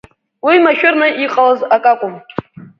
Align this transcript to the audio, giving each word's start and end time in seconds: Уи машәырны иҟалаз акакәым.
Уи 0.45 0.55
машәырны 0.65 1.07
иҟалаз 1.25 1.59
акакәым. 1.75 2.15